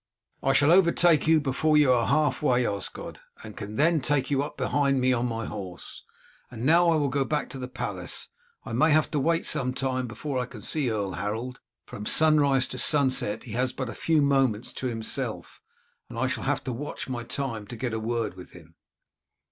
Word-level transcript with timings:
"I 0.41 0.53
shall 0.53 0.71
overtake 0.71 1.27
you 1.27 1.39
before 1.39 1.77
you 1.77 1.93
are 1.93 2.07
half 2.07 2.41
way, 2.41 2.65
Osgod, 2.65 3.19
and 3.43 3.55
can 3.55 3.75
then 3.75 4.01
take 4.01 4.31
you 4.31 4.41
up 4.41 4.57
behind 4.57 4.99
me 4.99 5.13
on 5.13 5.27
my 5.27 5.45
horse; 5.45 6.01
and 6.49 6.65
now 6.65 6.89
I 6.89 6.95
will 6.95 7.07
go 7.07 7.23
back 7.23 7.51
to 7.51 7.59
the 7.59 7.67
palace. 7.67 8.27
I 8.65 8.73
may 8.73 8.89
have 8.93 9.11
to 9.11 9.19
wait 9.19 9.45
some 9.45 9.75
time 9.75 10.07
before 10.07 10.39
I 10.39 10.47
can 10.47 10.63
see 10.63 10.89
Earl 10.89 11.11
Harold. 11.11 11.59
From 11.85 12.07
sunrise 12.07 12.67
to 12.69 12.79
sunset 12.79 13.43
he 13.43 13.51
has 13.51 13.73
but 13.73 13.89
a 13.89 13.93
few 13.93 14.23
moments 14.23 14.73
to 14.73 14.87
himself, 14.87 15.61
and 16.09 16.17
I 16.17 16.25
shall 16.25 16.45
have 16.45 16.63
to 16.63 16.73
watch 16.73 17.07
my 17.07 17.21
time 17.23 17.67
to 17.67 17.75
get 17.75 17.93
a 17.93 17.99
word 17.99 18.33
with 18.33 18.53
him." 18.53 18.73